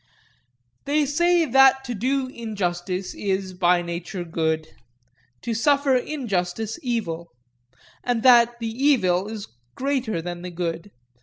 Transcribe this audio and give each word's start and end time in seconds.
They 0.85 1.05
say 1.05 1.45
that 1.45 1.83
to 1.83 1.93
do 1.93 2.25
injustice 2.25 3.13
is, 3.13 3.53
by 3.53 3.83
nature, 3.83 4.23
good; 4.23 4.67
to 5.43 5.53
suffer 5.53 5.95
injustice, 5.95 6.79
evil; 6.81 7.29
but 8.03 8.23
that 8.23 8.55
the 8.59 8.71
evil 8.85 9.27
is 9.27 9.47
greater 9.75 10.19
than 10.19 10.41
the 10.41 10.49
good. 10.49 10.89